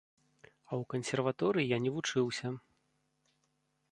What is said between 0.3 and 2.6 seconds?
А ў кансерваторыі я не вучыўся.